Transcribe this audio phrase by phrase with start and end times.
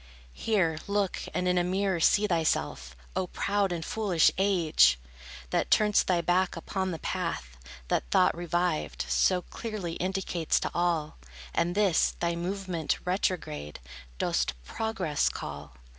[0.33, 4.97] Here look, and in a mirror see thyself, O proud and foolish age!
[5.51, 7.55] That turn'st thy back upon the path,
[7.87, 11.19] That thought revived So clearly indicates to all,
[11.53, 13.79] And this, thy movement retrograde,
[14.17, 15.75] Dost Progress call.